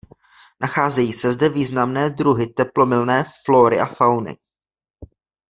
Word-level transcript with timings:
Nacházejí 0.61 1.13
se 1.13 1.31
zde 1.31 1.49
významné 1.49 2.09
druhy 2.09 2.47
teplomilné 2.47 3.25
flóry 3.45 3.79
a 3.79 3.85
fauny. 3.85 4.37